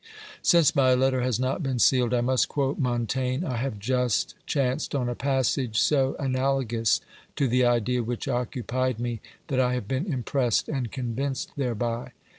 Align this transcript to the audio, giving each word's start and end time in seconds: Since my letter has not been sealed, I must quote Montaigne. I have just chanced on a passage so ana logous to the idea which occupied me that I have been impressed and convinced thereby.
Since 0.41 0.75
my 0.75 0.95
letter 0.95 1.21
has 1.21 1.39
not 1.39 1.61
been 1.61 1.77
sealed, 1.77 2.11
I 2.11 2.21
must 2.21 2.49
quote 2.49 2.79
Montaigne. 2.79 3.45
I 3.45 3.57
have 3.57 3.77
just 3.77 4.33
chanced 4.47 4.95
on 4.95 5.07
a 5.07 5.13
passage 5.13 5.79
so 5.79 6.15
ana 6.19 6.39
logous 6.55 7.01
to 7.35 7.47
the 7.47 7.63
idea 7.65 8.01
which 8.01 8.27
occupied 8.27 8.99
me 8.99 9.21
that 9.47 9.59
I 9.59 9.75
have 9.75 9.87
been 9.87 10.11
impressed 10.11 10.67
and 10.67 10.91
convinced 10.91 11.51
thereby. 11.55 12.13